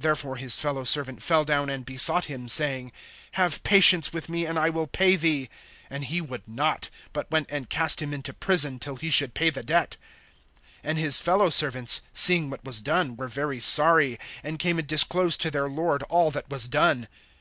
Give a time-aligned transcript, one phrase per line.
[0.00, 2.92] (29)Therefore his fellow servant fell down and besought him, saying:
[3.32, 5.50] Have patience with me, and I will pay thee.
[5.90, 9.50] (30)And he would not; but went and cast him into prison, till he should pay
[9.50, 9.96] the debt.
[10.84, 15.40] (31)And his fellow servants, seeing what was done, were very sorry, and came and disclosed
[15.40, 17.08] to their lord all that was done.